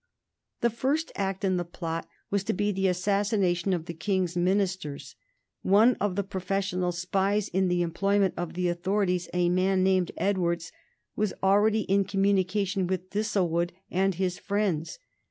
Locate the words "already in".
11.43-12.05